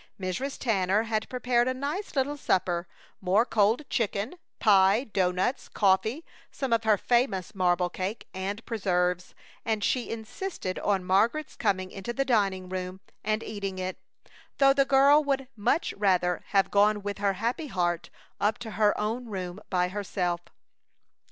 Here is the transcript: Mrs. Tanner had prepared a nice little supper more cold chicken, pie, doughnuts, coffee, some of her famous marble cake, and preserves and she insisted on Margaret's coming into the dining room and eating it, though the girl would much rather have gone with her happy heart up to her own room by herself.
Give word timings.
Mrs. 0.19 0.57
Tanner 0.57 1.03
had 1.03 1.29
prepared 1.29 1.67
a 1.67 1.75
nice 1.75 2.15
little 2.15 2.35
supper 2.35 2.87
more 3.21 3.45
cold 3.45 3.87
chicken, 3.87 4.33
pie, 4.57 5.03
doughnuts, 5.03 5.67
coffee, 5.69 6.25
some 6.49 6.73
of 6.73 6.85
her 6.85 6.97
famous 6.97 7.53
marble 7.53 7.87
cake, 7.87 8.27
and 8.33 8.65
preserves 8.65 9.35
and 9.63 9.83
she 9.83 10.09
insisted 10.09 10.79
on 10.79 11.03
Margaret's 11.05 11.55
coming 11.55 11.91
into 11.91 12.13
the 12.13 12.25
dining 12.25 12.67
room 12.67 12.99
and 13.23 13.43
eating 13.43 13.77
it, 13.77 13.99
though 14.57 14.73
the 14.73 14.85
girl 14.85 15.23
would 15.23 15.49
much 15.55 15.93
rather 15.93 16.43
have 16.47 16.71
gone 16.71 17.03
with 17.03 17.19
her 17.19 17.33
happy 17.33 17.67
heart 17.67 18.09
up 18.39 18.57
to 18.57 18.71
her 18.71 18.99
own 18.99 19.25
room 19.27 19.59
by 19.69 19.89
herself. 19.89 20.41